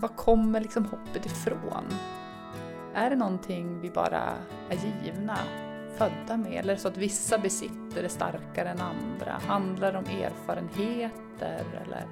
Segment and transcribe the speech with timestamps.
[0.00, 1.84] var kommer liksom hoppet ifrån?
[2.94, 4.22] Är det någonting vi bara
[4.70, 5.38] är givna,
[5.98, 6.52] födda med?
[6.52, 9.32] Eller så att vissa besitter det starkare än andra?
[9.46, 12.04] Handlar det om erfarenheter eller?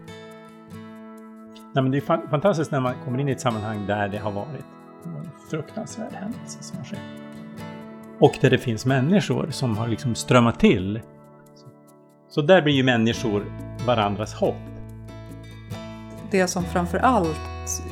[1.75, 4.31] Nej, men det är fantastiskt när man kommer in i ett sammanhang där det har
[4.31, 4.65] varit
[5.05, 6.99] en fruktansvärd händelse som har skett.
[8.21, 11.01] Och där det finns människor som har liksom strömmat till.
[12.29, 13.45] Så där blir ju människor
[13.87, 14.55] varandras hopp.
[16.31, 17.41] Det som framför allt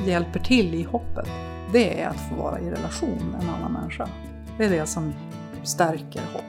[0.06, 1.28] hjälper till i hoppet,
[1.72, 4.08] det är att få vara i relation med en annan människa.
[4.58, 5.12] Det är det som
[5.62, 6.42] stärker hopp.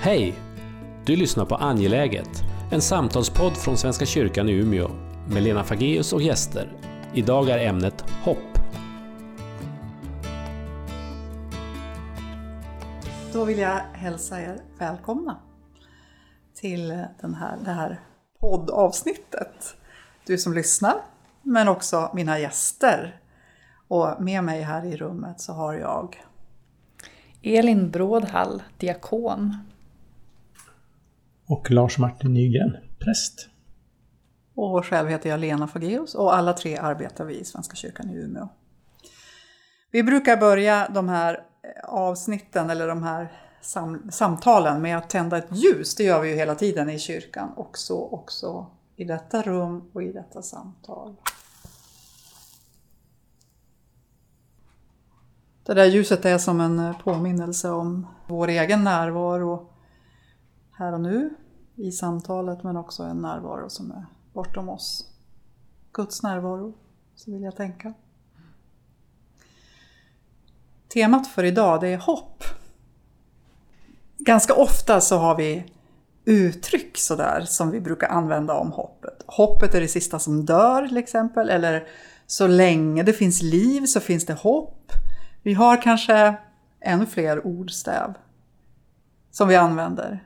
[0.00, 0.34] Hej!
[1.04, 2.28] Du lyssnar på Angeläget,
[2.72, 4.90] en samtalspodd från Svenska kyrkan i Umeå
[5.28, 6.72] med Lena Fageus och gäster.
[7.14, 8.38] Idag är ämnet hopp.
[13.32, 15.36] Då vill jag hälsa er välkomna
[16.54, 16.88] till
[17.20, 18.00] den här, det här
[18.40, 19.76] poddavsnittet.
[20.26, 20.94] Du som lyssnar,
[21.42, 23.20] men också mina gäster.
[23.88, 26.24] Och med mig här i rummet så har jag
[27.42, 29.56] Elin Brådhall, diakon.
[31.46, 33.48] Och Lars-Martin Nygren, präst.
[34.54, 38.14] Och själv heter jag Lena Fageus och alla tre arbetar vi i Svenska kyrkan i
[38.14, 38.48] Umeå.
[39.90, 41.44] Vi brukar börja de här
[41.84, 45.94] avsnitten eller de här sam samtalen med att tända ett ljus.
[45.94, 50.12] Det gör vi ju hela tiden i kyrkan också, också i detta rum och i
[50.12, 51.16] detta samtal.
[55.64, 59.70] Det där ljuset är som en påminnelse om vår egen närvaro
[60.72, 61.34] här och nu
[61.74, 65.08] i samtalet men också en närvaro som är bortom oss.
[65.92, 66.74] Guds närvaro,
[67.14, 67.94] så vill jag tänka.
[70.88, 72.44] Temat för idag det är hopp.
[74.18, 75.72] Ganska ofta så har vi
[76.24, 79.24] uttryck sådär som vi brukar använda om hoppet.
[79.26, 81.88] Hoppet är det sista som dör till exempel, eller
[82.26, 84.92] så länge det finns liv så finns det hopp.
[85.42, 86.34] Vi har kanske
[86.80, 88.14] ännu fler ordstäv
[89.30, 90.24] som vi använder.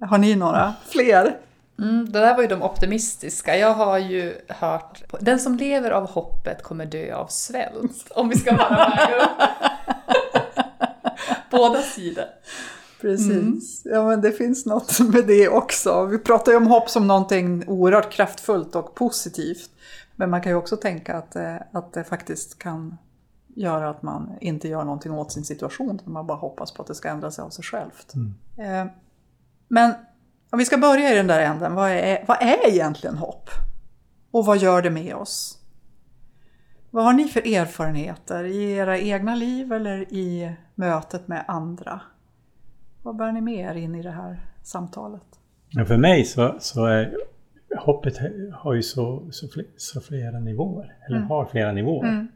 [0.00, 1.38] Har ni några fler?
[1.78, 3.56] Mm, det där var ju de optimistiska.
[3.56, 8.10] Jag har ju hört den som lever av hoppet kommer dö av svält.
[8.10, 9.28] Om vi ska vara med
[11.50, 12.24] Båda sidor.
[13.00, 13.86] Precis.
[13.86, 13.96] Mm.
[13.96, 16.04] Ja, men det finns något med det också.
[16.06, 19.70] Vi pratar ju om hopp som någonting oerhört kraftfullt och positivt.
[20.16, 22.96] Men man kan ju också tänka att, eh, att det faktiskt kan
[23.54, 26.00] göra att man inte gör någonting åt sin situation.
[26.04, 28.14] Man bara hoppas på att det ska ändra sig av sig självt.
[28.14, 28.34] Mm.
[28.86, 28.92] Eh,
[29.68, 29.94] men
[30.50, 33.50] om vi ska börja i den där änden, vad är, vad är egentligen hopp?
[34.30, 35.58] Och vad gör det med oss?
[36.90, 42.00] Vad har ni för erfarenheter i era egna liv eller i mötet med andra?
[43.02, 45.40] Vad bär ni med er in i det här samtalet?
[45.68, 47.16] Ja, för mig så, så är
[47.76, 48.18] hoppet
[48.52, 51.28] har ju så, så, så flera nivåer, eller mm.
[51.28, 52.08] har flera nivåer.
[52.08, 52.28] Mm.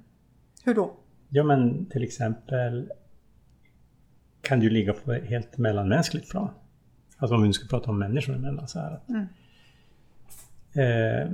[0.65, 0.93] Hur då?
[1.29, 2.93] Ja men till exempel
[4.41, 6.51] kan ju ligga på ett helt mellanmänskligt plan.
[7.19, 9.01] Alltså om vi nu ska prata om människor emellan så här.
[9.09, 9.27] Mm.
[10.75, 11.33] Eh,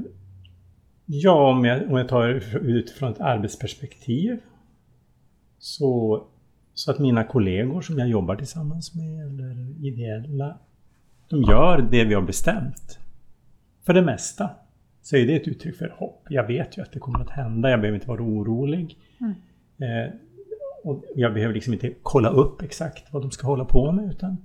[1.06, 4.40] ja, om jag, om jag tar utifrån ett arbetsperspektiv
[5.58, 6.24] så,
[6.78, 10.58] så att mina kollegor som jag jobbar tillsammans med eller ideella,
[11.28, 12.98] de gör det vi har bestämt.
[13.86, 14.50] För det mesta
[15.02, 16.26] så är det ett uttryck för hopp.
[16.28, 18.98] Jag vet ju att det kommer att hända, jag behöver inte vara orolig.
[19.20, 19.34] Mm.
[19.78, 20.12] Eh,
[20.84, 24.36] och jag behöver liksom inte kolla upp exakt vad de ska hålla på med utan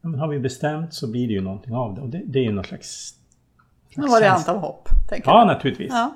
[0.00, 2.00] ja, men har vi bestämt så blir det ju någonting av det.
[2.00, 3.14] Och det, det är ju någon slags...
[3.96, 5.46] En variant av hopp, tänker Ja, jag.
[5.46, 5.92] naturligtvis.
[5.92, 6.14] Ja.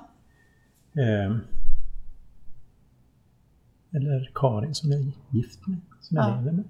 [1.03, 1.37] Eh,
[3.97, 6.37] eller Karin som jag är gift med, som jag ja.
[6.37, 6.65] lever med.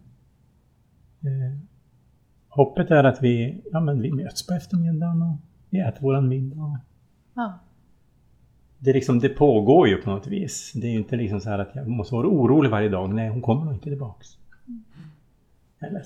[1.21, 1.59] Eh,
[2.49, 5.37] hoppet är att vi, ja, men vi möts på eftermiddagen och
[5.71, 6.81] vi äter våran middag.
[7.35, 7.59] Ja.
[8.79, 10.73] Det, liksom, det pågår ju på något vis.
[10.75, 13.15] Det är ju inte liksom så här att jag måste vara orolig varje dag.
[13.15, 14.39] Nej, hon kommer nog inte tillbaks.
[14.67, 14.85] Mm.
[15.79, 16.03] Eller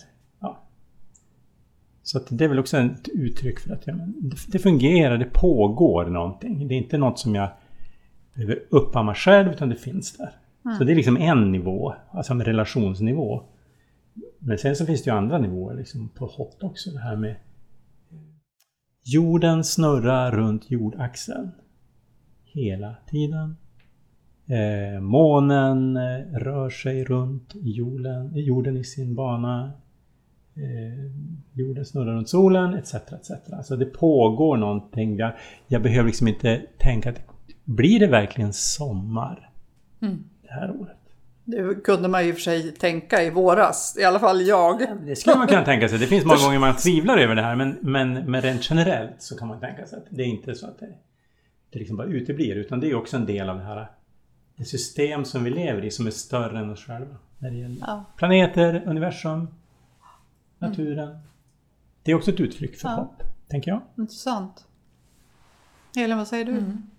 [2.10, 5.30] så att det är väl också ett uttryck för att ja, men det fungerar, det
[5.32, 6.68] pågår någonting.
[6.68, 7.48] Det är inte något som jag
[8.34, 10.30] behöver uppamma själv utan det finns där.
[10.64, 10.78] Mm.
[10.78, 13.42] Så det är liksom en nivå, alltså en relationsnivå.
[14.38, 16.90] Men sen så finns det ju andra nivåer liksom på hopp också.
[16.90, 17.36] Det här med
[19.04, 21.50] jorden snurrar runt jordaxeln
[22.44, 23.56] hela tiden.
[24.46, 29.72] Eh, månen eh, rör sig runt jorden, jorden i sin bana
[30.54, 31.12] eh,
[31.52, 32.94] jorden snurrar runt solen etc.
[32.94, 33.30] etc.
[33.52, 35.16] Alltså det pågår någonting.
[35.16, 35.32] Jag,
[35.68, 37.20] jag behöver liksom inte tänka att
[37.64, 39.50] blir det verkligen sommar
[40.02, 40.24] mm.
[40.50, 40.96] Det här året?
[41.44, 44.86] Det kunde man ju för sig tänka i våras, i alla fall jag.
[45.06, 45.98] Det skulle man kunna tänka sig.
[45.98, 49.38] Det finns många gånger man tvivlar över det här men, men, men rent generellt så
[49.38, 50.94] kan man tänka sig att det är inte så att det,
[51.70, 53.90] det liksom bara uteblir utan det är också en del av det här
[54.56, 57.16] det system som vi lever i som är större än oss själva.
[57.38, 58.04] När det gäller ja.
[58.16, 59.48] planeter, universum,
[60.58, 61.08] naturen.
[61.08, 61.20] Mm.
[62.02, 62.94] Det är också ett uttryck för ja.
[62.94, 63.80] hopp, tänker jag.
[63.98, 64.64] Intressant.
[65.96, 66.52] Elin, vad säger du?
[66.52, 66.90] Mm.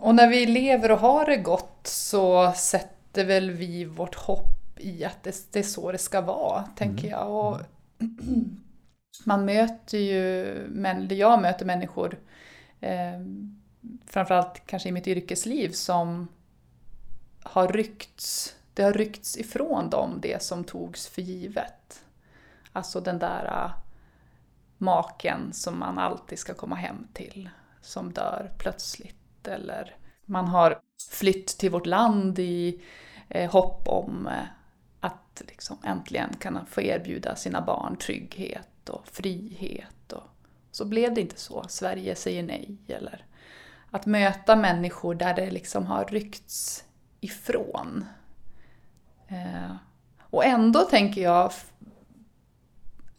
[0.00, 5.04] Och när vi lever och har det gott så sätter väl vi vårt hopp i
[5.04, 7.10] att det, det är så det ska vara, tänker mm.
[7.10, 7.30] jag.
[7.30, 7.60] Och
[9.24, 12.18] man möter ju, men jag möter människor,
[12.80, 13.20] eh,
[14.06, 16.28] framförallt kanske i mitt yrkesliv, som
[17.42, 22.04] har ryckts, det har ryckts ifrån dem det som togs för givet.
[22.72, 23.78] Alltså den där uh,
[24.78, 27.48] maken som man alltid ska komma hem till,
[27.80, 29.17] som dör plötsligt
[29.48, 30.80] eller man har
[31.10, 32.80] flytt till vårt land i
[33.28, 34.44] eh, hopp om eh,
[35.00, 40.12] att liksom äntligen kunna få erbjuda sina barn trygghet och frihet.
[40.12, 40.22] Och
[40.70, 41.64] så blev det inte så.
[41.68, 42.76] Sverige säger nej.
[42.88, 43.24] Eller
[43.90, 46.84] att möta människor där det liksom har ryckts
[47.20, 48.04] ifrån.
[49.28, 49.76] Eh,
[50.20, 51.52] och ändå tänker jag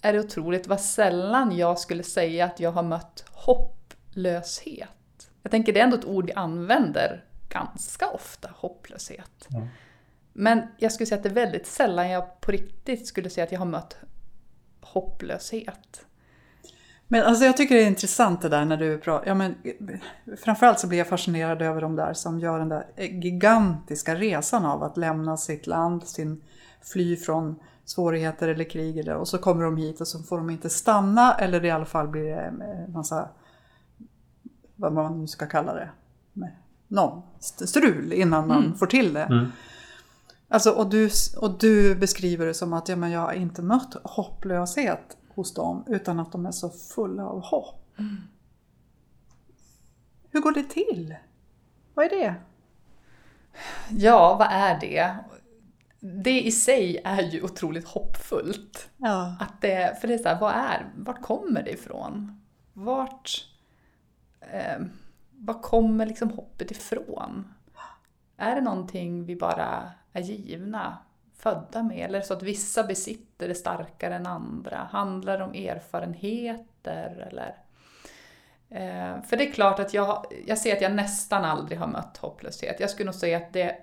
[0.02, 4.90] är det otroligt vad sällan jag skulle säga att jag har mött hopplöshet.
[5.44, 9.48] Jag tänker det är ändå ett ord vi använder ganska ofta, hopplöshet.
[9.48, 9.68] Ja.
[10.34, 13.52] Men jag skulle säga att det är väldigt sällan jag på riktigt skulle säga att
[13.52, 13.98] jag har mött
[14.82, 16.06] hopplöshet.
[17.12, 19.56] Men alltså jag tycker det är intressant det där när du pratar, ja men
[20.44, 24.84] framförallt så blir jag fascinerad över de där som gör den där gigantiska resan av
[24.84, 26.42] att lämna sitt land, sin
[26.82, 30.50] fly från svårigheter eller krig eller, och så kommer de hit och så får de
[30.50, 32.64] inte stanna eller i alla fall blir det en
[32.94, 33.30] massa
[34.80, 35.90] vad man nu ska kalla det,
[36.34, 36.52] med
[36.88, 38.78] någon strul innan man mm.
[38.78, 39.24] får till det.
[39.24, 39.52] Mm.
[40.48, 43.96] Alltså, och, du, och du beskriver det som att ja, men jag har inte mött
[44.04, 48.00] hopplöshet hos dem utan att de är så fulla av hopp.
[48.00, 48.18] Mm.
[50.32, 51.16] Hur går det till?
[51.94, 52.36] Vad är det?
[53.90, 55.16] Ja, vad är det?
[56.24, 58.90] Det i sig är ju otroligt hoppfullt.
[58.98, 59.36] Ja.
[59.40, 62.42] Att det, för det är så här, vad är, vart kommer det ifrån?
[62.74, 63.50] Vart
[64.54, 64.80] eh,
[65.32, 67.54] var kommer liksom hoppet ifrån?
[68.38, 70.98] Är det någonting vi bara är givna,
[71.38, 72.10] födda med?
[72.10, 74.78] Eller så att vissa besitter det starkare än andra?
[74.78, 77.28] Handlar det om erfarenheter?
[77.32, 77.56] Eller?
[78.70, 82.18] Eh, för det är klart att jag, jag ser att jag nästan aldrig har mött
[82.18, 82.80] hopplöshet.
[82.80, 83.78] Jag skulle nog säga att det,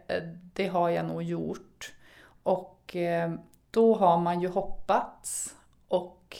[0.55, 1.95] det har jag nog gjort.
[2.43, 3.33] Och eh,
[3.71, 5.55] då har man ju hoppats
[5.89, 6.37] och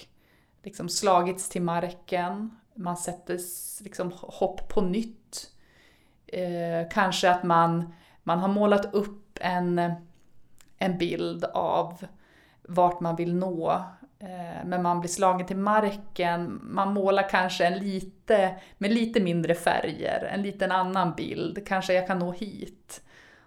[0.63, 3.39] liksom slagits till marken man sätter
[3.85, 5.51] liksom hopp på nytt.
[6.27, 9.93] Eh, kanske att man, man har målat upp en,
[10.79, 12.07] en bild av
[12.63, 13.85] vart man vill nå.
[14.19, 16.61] Eh, men man blir slagen till marken.
[16.63, 21.67] Man målar kanske en lite, med lite mindre färger, en liten annan bild.
[21.67, 23.03] Kanske jag kan nå hit.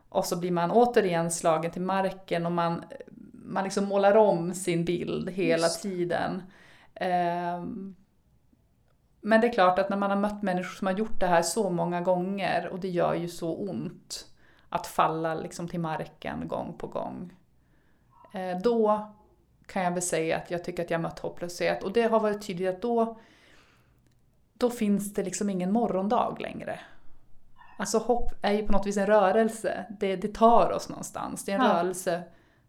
[0.09, 2.83] Och så blir man återigen slagen till marken och man,
[3.31, 6.43] man liksom målar om sin bild hela tiden.
[6.95, 7.63] Eh,
[9.21, 11.41] men det är klart att när man har mött människor som har gjort det här
[11.41, 14.25] så många gånger och det gör ju så ont
[14.69, 17.33] att falla liksom till marken gång på gång.
[18.33, 19.11] Eh, då
[19.65, 22.47] kan jag väl säga att jag tycker att jag mött hopplöshet och det har varit
[22.47, 23.19] tydligt att då,
[24.53, 26.79] då finns det liksom ingen morgondag längre.
[27.77, 31.45] Alltså hopp är ju på något vis en rörelse, det, det tar oss någonstans.
[31.45, 31.73] Det är en ja.
[31.73, 32.23] rörelse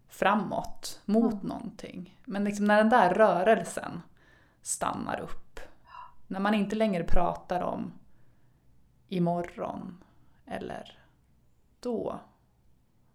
[0.09, 1.47] framåt, mot ja.
[1.47, 2.17] någonting.
[2.25, 4.01] Men liksom när den där rörelsen
[4.61, 5.40] stannar upp
[6.31, 7.93] när man inte längre pratar om
[9.07, 10.03] imorgon
[10.45, 10.99] eller
[11.79, 12.19] då.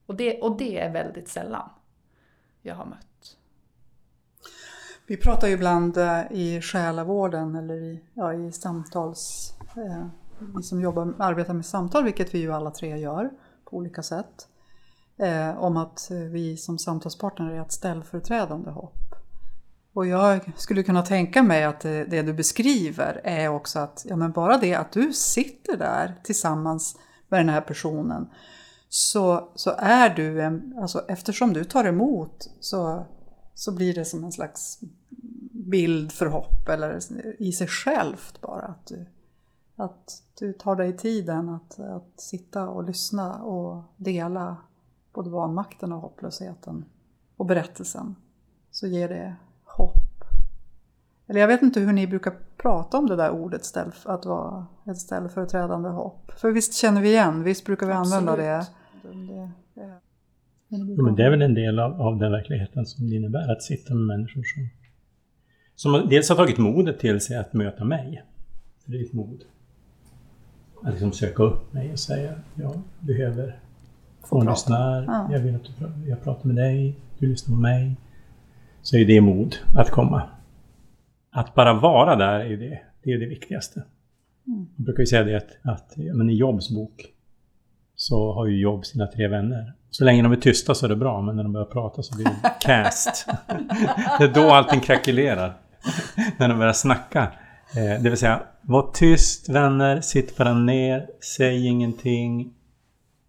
[0.06, 1.68] Och det, och det är väldigt sällan
[2.62, 3.36] jag har mött.
[5.06, 9.54] Vi pratar ju ibland eh, i själavården eller i, ja, i samtals...
[9.76, 10.06] Eh,
[10.38, 13.30] vi som jobbar, arbetar med samtal, vilket vi ju alla tre gör
[13.64, 14.48] på olika sätt.
[15.16, 19.05] Eh, om att eh, vi som samtalspartner är ett ställföreträdande hopp.
[19.96, 24.16] Och jag skulle kunna tänka mig att det, det, du beskriver är också att ja,
[24.16, 26.98] men bara det att du sitter där tillsammans
[27.28, 28.28] med den här personen
[28.88, 33.06] så, så är du en, alltså eftersom du tar emot så,
[33.54, 34.80] så blir det som en slags
[35.52, 37.00] bild för hopp eller
[37.38, 38.66] i sig självt bara.
[38.66, 39.06] Att du,
[39.76, 44.56] att du tar dig tiden att, att sitta och lyssna och dela
[45.12, 46.84] både vanmakten och hopplösheten
[47.36, 48.16] och berättelsen.
[48.70, 49.36] Så ger det.
[51.28, 54.66] Eller jag vet inte hur ni brukar prata om det där ordet, ställ, att vara
[54.90, 56.32] ett ställföreträdande hopp.
[56.36, 58.28] För visst känner vi igen, visst brukar vi Absolut.
[58.28, 58.66] använda det.
[59.02, 60.00] det, det.
[60.68, 63.62] Ja, men det är väl en del av, av den verkligheten som det innebär att
[63.62, 64.68] sitta med människor som,
[65.74, 68.24] som dels har tagit modet till sig att möta mig.
[68.84, 69.44] För det är ett mod.
[70.82, 73.60] Att liksom söka upp mig och säga jag behöver
[74.24, 74.50] få prata.
[74.50, 75.04] lyssna.
[75.06, 75.28] Ja.
[75.32, 77.96] Jag vill att du, jag pratar med dig, du lyssnar på mig.
[78.82, 80.22] Så är det mod att komma.
[81.36, 83.82] Att bara vara där är det, det, är det viktigaste.
[84.46, 84.66] Mm.
[84.76, 87.06] Jag brukar ju säga det att, att ja, men i Jobs bok
[87.94, 89.72] så har ju Jobb sina tre vänner.
[89.90, 92.16] Så länge de är tysta så är det bra, men när de börjar prata så
[92.16, 93.26] blir det cast.
[94.18, 95.54] det är då allting krackelerar.
[96.38, 97.32] när de börjar snacka.
[97.76, 102.54] Eh, det vill säga, var tyst vänner, sitt bara ner, säg ingenting.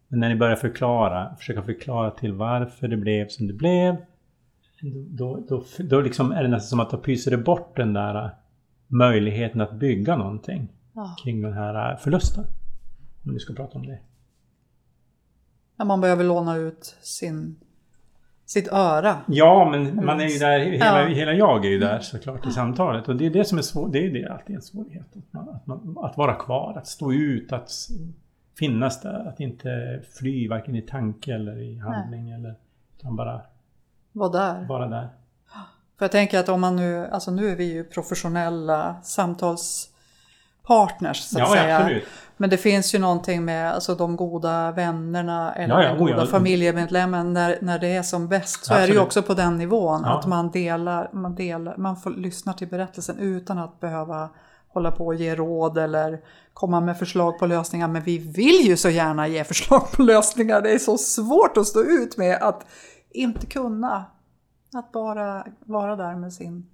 [0.08, 3.96] Men när ni börjar förklara, försöka förklara till varför det blev som det blev.
[4.82, 8.30] Då, då, då liksom är det nästan som att då pyser det bort den där
[8.88, 11.16] möjligheten att bygga någonting Ja.
[11.24, 12.44] kring den här förlusten.
[13.26, 14.00] Om vi ska prata om det.
[15.78, 17.56] Ja, man behöver låna ut sin,
[18.46, 19.18] sitt öra.
[19.28, 21.08] Ja, men man är ju där, hela, Ja.
[21.08, 23.08] hela jag är ju där såklart i samtalet.
[23.08, 25.06] Och det är det som är svårt, det är det alltid en svårighet.
[25.18, 27.72] Att, man, att, man, att vara kvar, att stå ut, att
[28.60, 29.28] finnas där.
[29.28, 32.30] Att inte fly varken i tanke eller i handling.
[32.30, 32.56] Eller,
[32.98, 33.42] utan bara
[34.18, 34.66] Var där.
[34.68, 35.10] vara där.
[35.98, 41.42] För jag tänker att om man nu, alltså nu är vi ju professionella samtalspartners så
[41.42, 41.78] att Ja, säga.
[41.78, 42.04] absolut.
[42.38, 46.00] Men det finns ju någonting med alltså, de goda vännerna eller Ja, ja, den oh,
[46.08, 46.26] goda ja.
[46.26, 48.66] familjemedlemmen när, när det är som bäst.
[48.66, 49.06] Så är det ju Absolut.
[49.08, 50.06] också på den nivån.
[50.06, 54.30] Att man delar, man delar, man får lyssna till berättelsen utan att behöva
[54.74, 56.20] hålla på och ge råd eller
[56.54, 57.88] komma med förslag på lösningar.
[57.88, 60.62] Men vi vill ju så gärna ge förslag på lösningar.
[60.62, 62.66] Det är så svårt att stå ut med att
[63.12, 64.06] inte kunna.
[64.74, 66.70] Att bara vara där med sin,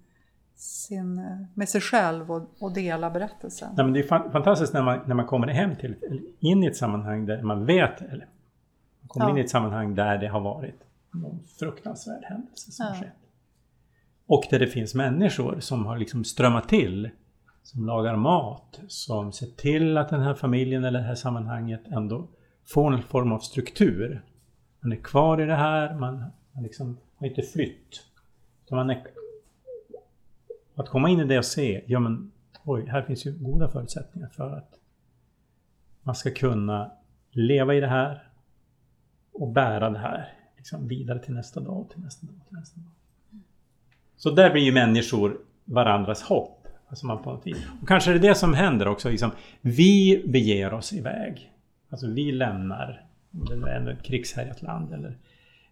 [0.55, 1.15] sin
[1.53, 3.69] med sig själv och, och dela berättelsen.
[3.77, 5.95] Nej, men det är fan- fantastiskt när man, när man kommer hem till,
[6.39, 8.27] in i ett sammanhang där man vet, eller
[9.01, 9.31] man kommer Ja.
[9.31, 10.79] in i ett sammanhang där det har varit
[11.11, 12.95] någon fruktansvärd händelse som Ja.
[13.01, 13.13] skett.
[14.27, 17.09] Och där det finns människor som har liksom strömmat till,
[17.63, 22.27] som lagar mat, som ser till att den här familjen eller det här sammanhanget ändå
[22.65, 24.25] får någon form av struktur.
[24.83, 26.23] Man är kvar i det här, man
[26.53, 28.05] har liksom har inte flytt.
[28.71, 29.07] Man är,
[30.75, 32.31] att komma in i det och se, ja men
[32.63, 34.79] oj, här finns ju goda förutsättningar för att
[36.01, 36.91] man ska kunna
[37.31, 38.27] leva i det här
[39.31, 42.91] och bära det här liksom vidare till nästa dag, till nästa dag, till nästa dag.
[44.15, 46.67] Så där blir ju människor varandras hopp.
[46.87, 47.67] Alltså man på något vis.
[47.81, 49.09] Och kanske är det det som händer också.
[49.09, 51.51] Liksom, vi beger oss iväg.
[51.89, 55.17] Alltså vi lämnar om det nu är ett krigshärjat land eller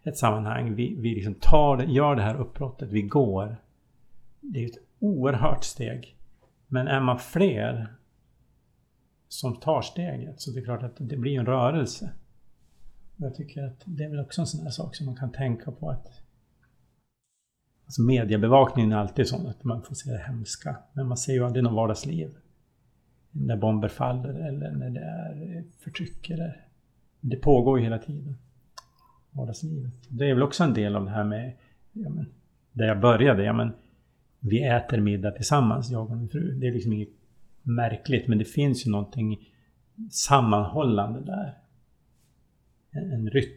[0.02, 0.74] ett sammanhang.
[0.74, 3.56] Vi, vi liksom tar det, gör det här uppbrottet, vi går.
[4.40, 6.16] Det är ett oerhört steg.
[6.66, 7.86] Men är man fler
[9.28, 12.10] som tar steget så det är klart att det blir en rörelse.
[13.16, 15.70] Jag tycker att det är väl också en sån här sak som man kan tänka
[15.70, 16.22] på att
[17.92, 20.76] Alltså mediebevakningen är alltid sån att man får se det hemska.
[20.92, 22.36] Men man ser ju aldrig något vardagsliv.
[23.30, 26.66] När bomber faller eller när det är förtryck eller...
[27.24, 28.36] Det pågår ju hela tiden.
[29.30, 29.92] Vardagslivet.
[30.08, 31.52] Det är väl också en del av det här med...
[31.92, 32.26] Ja, men,
[32.72, 33.44] där jag började.
[33.44, 33.72] Ja, men,
[34.40, 36.54] vi äter middag tillsammans, jag och min fru.
[36.54, 37.08] Det är liksom inget
[37.62, 39.48] märkligt men det finns ju någonting
[40.10, 41.54] sammanhållande där.
[42.90, 43.50] En, en rytm.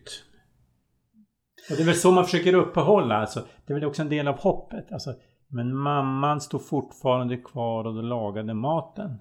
[1.69, 3.15] Och det är väl så man försöker uppehålla.
[3.15, 4.91] Alltså, det är väl också en del av hoppet.
[4.91, 5.15] Alltså,
[5.47, 9.15] men mamman stod fortfarande kvar och lagade maten.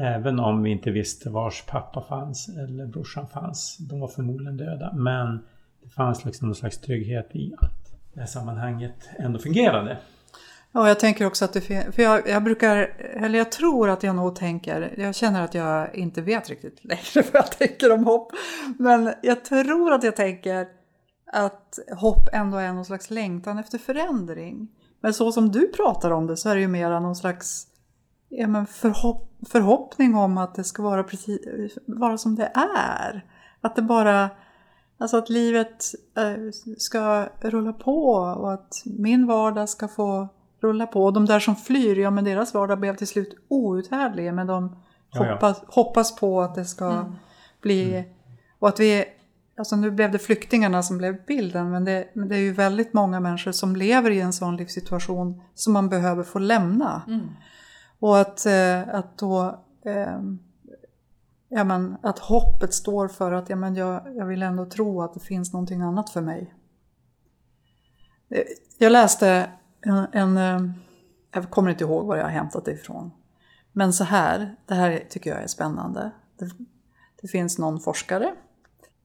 [0.00, 3.76] Även om vi inte visste vars pappa fanns eller brorsan fanns.
[3.78, 4.92] De var förmodligen döda.
[4.94, 5.40] Men
[5.82, 9.98] det fanns liksom någon slags trygghet i att det här sammanhanget ändå fungerade.
[10.72, 12.76] Ja, jag tänker också att det finns, för jag, jag brukar,
[13.16, 17.02] eller jag tror att jag nog tänker, jag känner att jag inte vet riktigt längre
[17.32, 18.32] vad jag tänker om hopp.
[18.78, 20.66] Men jag tror att jag tänker
[21.32, 24.68] att hopp ändå är någon slags längtan efter förändring.
[25.00, 27.66] Men så som du pratar om det så är det ju mera någon slags
[28.28, 31.38] ja, men förhopp, förhoppning om att det ska vara, precis,
[31.86, 33.24] vara som det är.
[33.60, 34.30] Att det bara,
[34.98, 35.84] alltså att livet
[36.16, 40.28] eh, ska rulla på och att min vardag ska få
[40.60, 41.04] rulla på.
[41.04, 44.76] Och de där som flyr, ja men deras vardag blev till slut outhärdlig men de
[45.12, 45.32] Ja, ja.
[45.32, 47.12] hoppas, hoppas på att det ska
[47.62, 48.04] bli,
[48.58, 49.04] och att vi,
[49.58, 52.92] alltså nu blev det flyktingarna som blev bilden men det, men det är ju väldigt
[52.92, 57.02] många människor som lever i en sån livssituation som man behöver få lämna.
[58.00, 60.20] Och att, eh, att då eh,
[61.48, 65.14] ja, men, att hoppet står för att ja, men jag, jag vill ändå tro att
[65.14, 66.54] det finns någonting annat för mig.
[68.28, 68.42] Eh,
[68.78, 70.72] jag läste en, en eh,
[71.32, 73.10] jag kommer inte ihåg var jag har hämtat det ifrån.
[73.72, 76.10] Men så här, det här tycker jag är spännande.
[76.38, 76.50] Det,
[77.22, 78.34] det finns någon forskare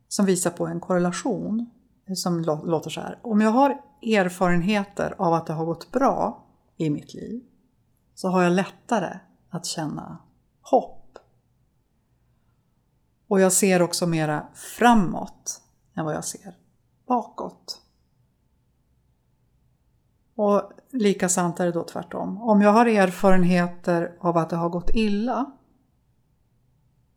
[0.08, 1.70] som visar på en korrelation
[2.16, 3.20] som låter så här.
[3.22, 6.46] Om jag har erfarenheter av att det har gått bra
[6.78, 7.44] i mitt liv
[8.16, 9.20] så har jag lättare
[9.50, 10.18] att känna
[10.62, 11.20] hopp.
[13.28, 15.62] Och jag ser också mera framåt
[15.96, 16.58] än vad jag ser
[17.08, 17.82] bakåt.
[20.36, 22.42] Och lika sant är det då tvärtom.
[22.42, 25.52] Om jag har erfarenheter av att det har gått illa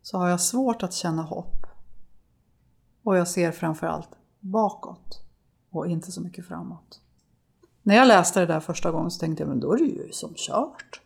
[0.03, 1.67] så har jag svårt att känna hopp.
[3.03, 5.23] Och jag ser framförallt bakåt
[5.71, 7.01] och inte så mycket framåt.
[7.83, 10.13] När jag läste det där första gången så tänkte jag, men då är det ju
[10.13, 11.01] som kört.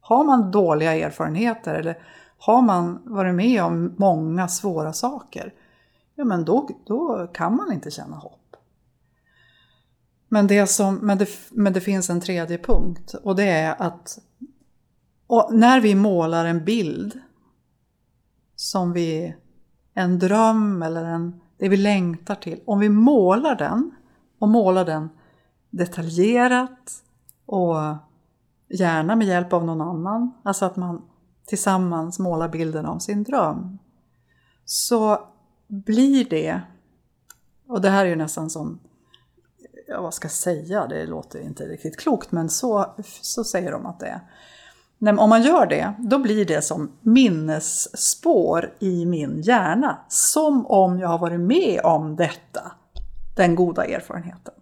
[0.00, 1.98] Har man dåliga erfarenheter eller
[2.38, 5.54] har man varit med om många svåra saker,
[6.14, 8.56] ja men då, då kan man inte känna hopp.
[10.28, 14.18] Men det, som, men, det, men det finns en tredje punkt och det är att
[15.50, 17.20] när vi målar en bild
[18.56, 19.34] som vi,
[19.94, 23.94] en dröm eller en, det vi längtar till, om vi målar den
[24.38, 25.08] och målar den
[25.76, 27.02] detaljerat
[27.46, 27.76] och
[28.68, 31.02] gärna med hjälp av någon annan, alltså att man
[31.46, 33.78] tillsammans målar bilden av sin dröm,
[34.64, 35.28] så
[35.66, 36.60] blir det,
[37.68, 38.78] och det här är ju nästan som,
[39.88, 43.86] ja vad ska jag säga, det låter inte riktigt klokt, men så, så säger de
[43.86, 44.20] att det är.
[44.98, 49.98] Men om man gör det, då blir det som minnesspår i min hjärna.
[50.08, 52.72] Som om jag har varit med om detta,
[53.36, 54.54] den goda erfarenheten.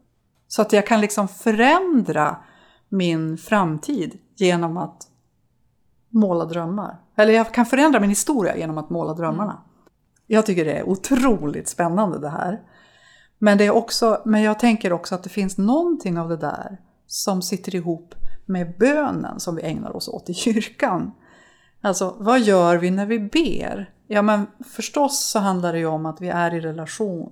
[0.55, 2.37] Så att jag kan liksom förändra
[2.89, 5.09] min framtid genom att
[6.09, 7.01] måla drömmar.
[7.17, 9.53] Eller jag kan förändra min historia genom att måla drömmarna.
[9.53, 9.65] Mm.
[10.27, 12.61] Jag tycker det är otroligt spännande det här.
[13.39, 16.81] Men, det är också, men jag tänker också att det finns någonting av det där
[17.07, 18.15] som sitter ihop
[18.47, 21.13] med bönen som vi ägnar oss åt i kyrkan.
[21.81, 23.91] Alltså, vad gör vi när vi ber?
[24.07, 27.31] Ja, men förstås så handlar det ju om att vi är i relation,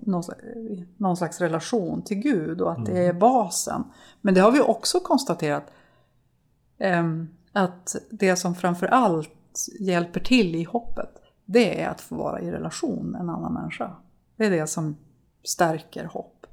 [0.97, 3.19] någon slags relation till Gud och att det är mm.
[3.19, 3.85] basen.
[4.21, 5.73] Men det har vi också konstaterat
[6.79, 11.11] ehm, att det som framför allt hjälper till i hoppet,
[11.45, 13.97] det är att få vara i relation med en annan människa.
[14.37, 14.97] Det är det som
[15.45, 16.47] stärker hopp.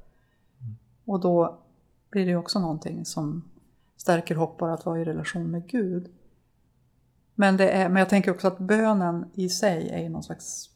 [1.05, 1.59] Och då
[2.09, 3.43] blir det också någonting som
[3.97, 6.09] stärker hopp bara att vara i relation med Gud.
[7.39, 10.69] Men, det är, men jag tänker också att bönen i sig är någon slags,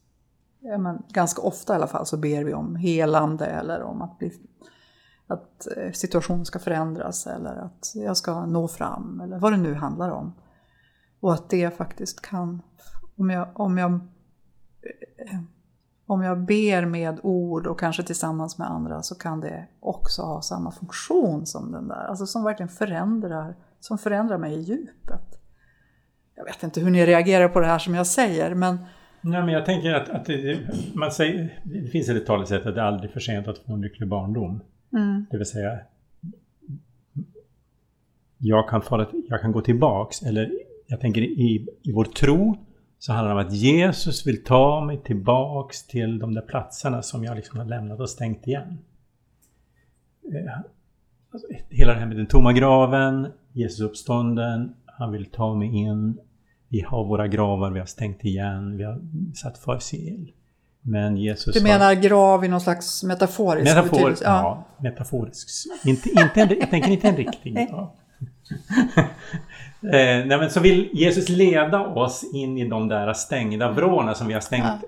[0.60, 4.18] ja, men ganska ofta i alla fall så ber vi om helande eller om att,
[4.18, 4.34] bli,
[5.28, 9.74] att eh, situationen ska förändras eller att jag ska nå fram eller vad det nu
[9.74, 10.34] handlar om.
[11.20, 12.62] Och att det faktiskt kan,
[13.18, 15.40] om jag, om jag, eh,
[16.06, 20.42] om jag ber med ord och kanske tillsammans med andra så kan det också ha
[20.42, 25.43] samma funktion som den där, alltså som verkligen förändrar, som förändrar mig i djupet.
[26.36, 28.78] Jag vet inte hur ni reagerar på det här som jag säger, men...
[29.22, 30.60] Nej, men jag tänker att, att det,
[30.94, 33.82] man säger, det finns ett talesätt att det är aldrig för sent att få en
[33.82, 34.62] lycklig barndom.
[34.94, 35.26] Mm.
[35.32, 35.80] Det vill säga,
[38.38, 40.52] jag kan, fara, jag kan gå tillbaks, eller
[40.88, 42.58] jag tänker i, i vår tro
[43.00, 47.24] så handlar det om att Jesus vill ta mig tillbaks till de där platserna som
[47.24, 48.78] jag liksom har lämnat och stängt igen.
[50.34, 50.58] Eh,
[51.32, 56.20] alltså, hela det här med den tomma graven, Jesus uppstånden, han vill ta mig in.
[56.68, 59.02] Vi har våra gravar, vi har stängt igen, vi har
[59.36, 60.32] satt försil.
[60.82, 62.02] Men Jesus Du menar har...
[62.02, 64.24] grav i någon slags metaforisk Metafor, betydelse?
[64.24, 65.48] Ja, ja metaforisk.
[65.86, 67.68] Inte, inte en, jag tänker inte en riktig.
[67.70, 67.96] Ja.
[69.82, 74.28] eh, nej, men så vill Jesus leda oss in i de där stängda vrårna som
[74.28, 74.80] vi har stängt ja.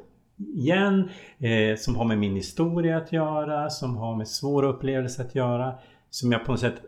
[0.55, 1.09] igen.
[1.39, 5.75] Eh, som har med min historia att göra, som har med svåra upplevelser att göra.
[6.09, 6.81] Som jag på något sätt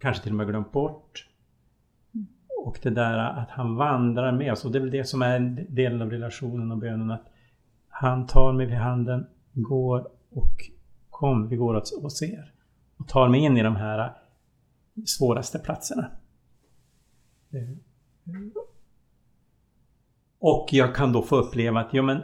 [0.00, 1.26] kanske till och med glömt bort.
[2.66, 5.36] Och det där att han vandrar med oss och det är väl det som är
[5.36, 7.32] en del av relationen och bönen att
[7.88, 10.70] han tar mig vid handen, går och
[11.10, 12.52] kom, vi går åt oss er.
[12.96, 14.12] Och tar mig in i de här
[15.06, 16.10] svåraste platserna.
[20.38, 22.22] Och jag kan då få uppleva att, ja men,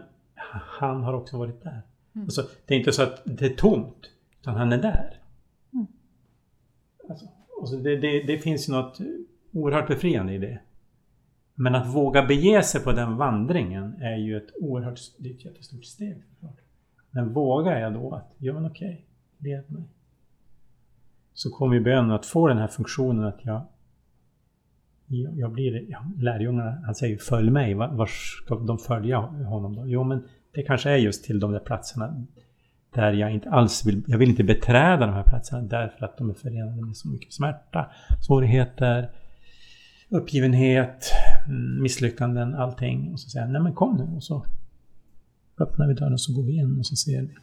[0.53, 1.83] han har också varit där.
[2.15, 2.25] Mm.
[2.25, 5.21] Alltså, det är inte så att det är tomt, utan han är där.
[5.73, 5.87] Mm.
[7.09, 7.27] Alltså,
[7.61, 8.99] alltså det, det, det, finns något
[9.53, 10.61] oerhört befriande i det.
[11.55, 15.45] Men att våga bege sig på den vandringen är ju ett oerhört det är ett
[15.45, 16.23] jättestort steg.
[17.11, 19.07] Men vågar jag då att, ja men okej,
[19.39, 19.83] led mig.
[21.35, 23.63] Så kommer ju bönen att få den här funktionen att jag
[25.37, 29.87] jag blir, ja, lärjungarna, han säger följ mig, var ska de följa honom då?
[29.87, 32.25] Jo men det kanske är just till de där platserna
[32.95, 36.31] där jag inte alls vill, jag vill inte beträda de här platserna därför att de
[36.31, 37.91] är förenade med så mycket smärta,
[38.27, 39.11] svårigheter,
[40.13, 41.11] uppgivenhet,
[41.47, 43.13] mm, misslyckanden, allting.
[43.13, 44.17] Och så säger han, nej men kom nu.
[44.17, 44.47] Och så
[45.59, 47.35] öppnar vi dörren och så går vi in och så ser vi.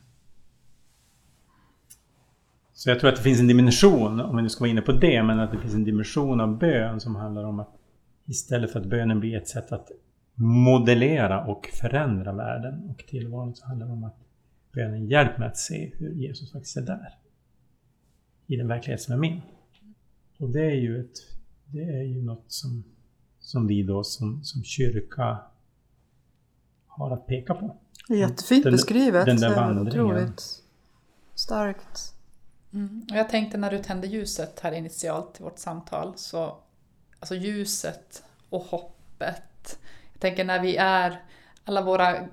[2.73, 4.91] Så jag tror att det finns en dimension, om vi nu ska vara inne på
[4.91, 7.75] det, men att det finns en dimension av bön som handlar om att
[8.25, 9.91] istället för att bönen blir ett sätt att
[10.35, 14.17] modellera och förändra världen och tillvaron så handlar det om att
[14.73, 17.09] bönen hjälper mig att se hur Jesus faktiskt är där.
[18.47, 19.41] I den verklighet som är min.
[20.37, 21.38] Och det är ju, ett,
[21.71, 22.83] det är ju något som,
[23.39, 25.37] som vi då som, som kyrka
[26.87, 27.75] har att peka på.
[28.09, 29.25] Jättefint Den- beskrivet.
[29.25, 29.87] den där vandringen.
[30.01, 30.63] Otroligt
[31.35, 32.13] starkt.
[32.73, 33.05] Mm.
[33.11, 36.57] Och jag tänkte när du tände ljuset här initialt i vårt samtal, så
[37.19, 39.79] alltså ljuset och hoppet.
[40.13, 41.23] Jag tänker när vi är
[41.63, 42.27] alla våra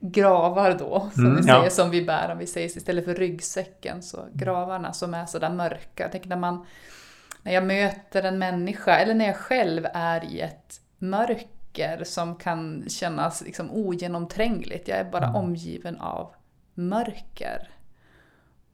[0.00, 1.56] gravar då, som Mm, vi ja.
[1.58, 5.50] säger, som vi bär, om vi säger istället för ryggsäcken, så gravarna som är sådär
[5.54, 6.02] mörka.
[6.02, 6.66] Jag tänker när man,
[7.42, 12.84] när jag möter en människa, eller när jag själv är i ett mörker som kan
[12.88, 16.34] kännas liksom ogenomträngligt, jag är bara omgiven av
[16.74, 17.70] mörker.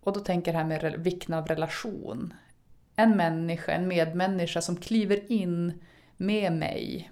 [0.01, 2.35] Och då tänker jag här med vikten av relation.
[2.97, 5.83] En människa, en medmänniska som kliver in
[6.17, 7.11] med mig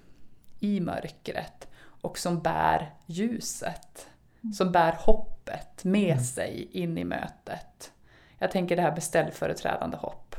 [0.59, 1.67] i mörkret
[2.01, 4.09] och som bär ljuset.
[4.55, 7.91] Som bär hoppet med sig in i mötet.
[8.37, 10.35] Jag tänker det här beställföreträdande hopp.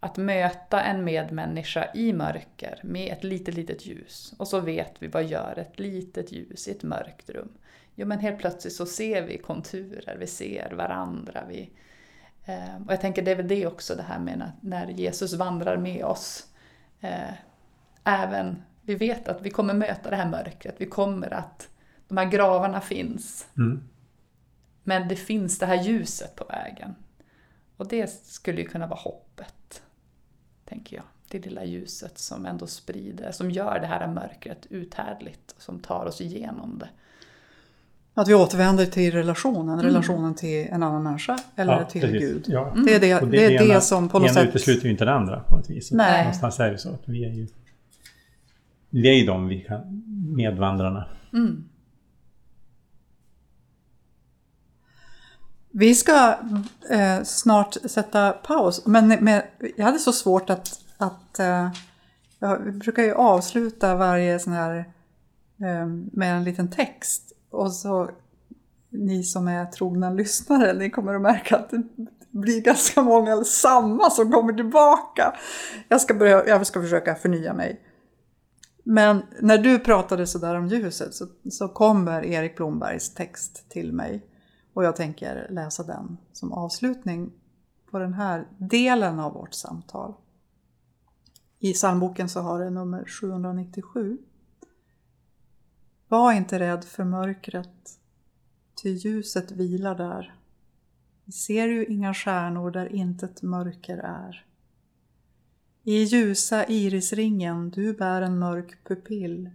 [0.00, 4.34] Att möta en medmänniska i mörker med ett litet, litet ljus.
[4.38, 7.48] Och så vet vi vad gör ett litet ljus i ett mörkt rum.
[7.94, 11.44] Jo men helt plötsligt så ser vi konturer, vi ser varandra.
[11.48, 11.70] Vi,
[12.44, 15.34] eh, och jag tänker det är väl det också det här med när, när Jesus
[15.34, 16.46] vandrar med oss.
[17.00, 17.32] Eh,
[18.04, 21.68] även, vi vet att vi kommer möta det här mörkret, vi kommer att,
[22.08, 23.48] de här gravarna finns.
[23.56, 23.88] Mm.
[24.82, 26.94] Men det finns det här ljuset på vägen.
[27.76, 29.54] Och det skulle ju kunna vara hoppet,
[30.70, 31.04] tänker jag.
[31.28, 36.20] Det lilla ljuset som ändå sprider, som gör det här mörkret uthärdligt, som tar oss
[36.20, 36.88] igenom det.
[38.14, 42.20] Att vi återvänder till relationen, relationen till en annan människa eller Ja, till precis.
[42.20, 42.44] Gud.
[42.48, 42.74] Ja.
[42.86, 44.48] Det är det, Och det, är det ena- som på något ena sätt...
[44.48, 45.92] utesluter ju inte det andra på ett vis.
[45.92, 46.18] Nej.
[46.22, 47.46] Någonstans är det så att vi är ju...
[48.90, 50.02] Vi är ju de vi kan,
[50.36, 51.06] medvandrarna.
[55.72, 56.38] Vi ska
[56.90, 59.42] eh, snart sätta paus, men, med,
[59.76, 60.80] jag hade så svårt att...
[60.98, 61.70] att eh,
[62.38, 64.78] jag, vi brukar ju avsluta varje sån här
[65.60, 67.32] eh, med en liten text.
[67.50, 68.10] Och så
[68.90, 71.82] ni som är trogna lyssnare, ni kommer att märka att det
[72.30, 75.34] blir ganska många samma som kommer tillbaka.
[75.88, 77.80] Jag ska, börja, jag ska försöka förnya mig.
[78.84, 84.26] Men när du pratade sådär om ljuset så, så kommer Erik Blombergs text till mig.
[84.72, 87.32] Och jag tänker läsa den som avslutning
[87.90, 90.14] på den här delen av vårt samtal.
[91.58, 94.18] I psalmboken så har det nummer 797.
[96.08, 97.98] Var inte rädd för mörkret,
[98.82, 100.34] ty ljuset vilar där.
[101.24, 104.46] Vi ser ju inga stjärnor där intet mörker är.
[105.82, 109.50] I ljusa irisringen du bär en mörk pupill,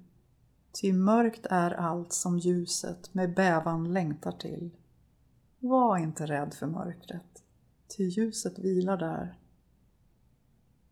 [0.82, 4.72] ty mörkt är allt som ljuset med bävan längtar till.
[5.66, 7.44] Var inte rädd för mörkret,
[7.88, 9.40] ty ljuset vilar där.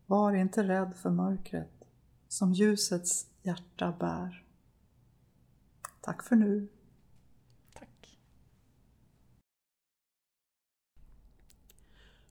[0.06, 1.84] Var inte rädd för mörkret,
[2.28, 4.44] som ljusets hjärta bär.
[6.00, 6.68] Tack för nu.
[7.74, 8.18] Tack.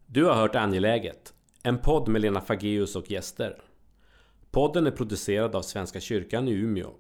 [0.06, 3.62] Du har hört Angeläget, en podd med Lena Fageus och gäster.
[4.52, 6.94] Podden är producerad av Svenska kyrkan i Umeå.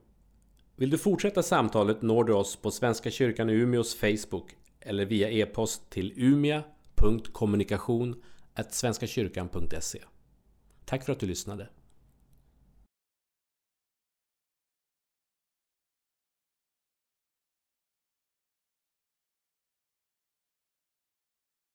[0.75, 5.29] Vill du fortsätta samtalet når du oss på Svenska kyrkan i Umeås Facebook eller via
[5.29, 8.23] e-post till umia.kommunikation
[8.73, 9.99] svenskakyrkan.se.
[10.85, 11.69] Tack för att du lyssnade.